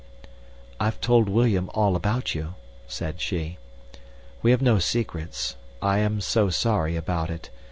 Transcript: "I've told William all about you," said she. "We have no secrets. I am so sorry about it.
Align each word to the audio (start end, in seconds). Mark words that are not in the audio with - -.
"I've 0.79 0.99
told 0.99 1.29
William 1.29 1.69
all 1.75 1.95
about 1.95 2.33
you," 2.33 2.55
said 2.87 3.21
she. 3.21 3.59
"We 4.41 4.49
have 4.49 4.59
no 4.59 4.79
secrets. 4.79 5.57
I 5.79 5.99
am 5.99 6.21
so 6.21 6.49
sorry 6.49 6.95
about 6.95 7.29
it. 7.29 7.51